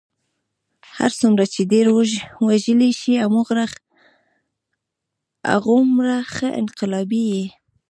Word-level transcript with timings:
هر 0.97 1.11
څومره 1.19 1.43
چې 1.53 1.61
ډېر 1.71 1.85
وژلی 2.49 2.91
شې 2.99 3.13
هغومره 5.51 6.15
ښه 6.33 6.47
انقلابي 6.61 7.23
یې. 7.33 7.45